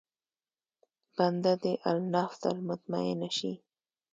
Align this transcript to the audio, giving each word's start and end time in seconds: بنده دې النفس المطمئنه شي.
بنده 1.17 1.53
دې 1.61 1.73
النفس 1.91 2.41
المطمئنه 2.53 3.29
شي. 3.37 3.53